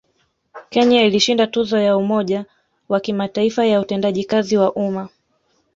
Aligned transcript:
Kenya 0.69 1.03
ilishinda 1.05 1.47
tuzo 1.47 1.79
ya 1.79 1.97
Umoja 1.97 2.45
wa 2.89 2.99
Kimataifa 2.99 3.65
ya 3.65 3.79
Utendaji 3.79 4.23
kazi 4.23 4.57
wa 4.57 4.73
Umma 4.73 5.09